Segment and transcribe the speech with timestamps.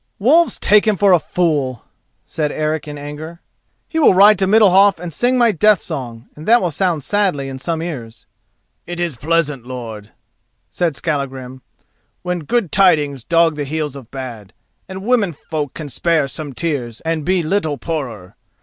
[0.17, 1.85] "Wolves take him for a fool!"
[2.25, 3.39] said Eric in anger.
[3.87, 7.47] "He will ride to Middalhof and sing my death song, and that will sound sadly
[7.47, 8.25] in some ears."
[8.87, 10.09] "It is pleasant, lord,"
[10.71, 11.61] said Skallagrim,
[12.23, 14.53] "when good tidings dog the heels of bad,
[14.89, 18.35] and womenfolk can spare some tears and be little poorer.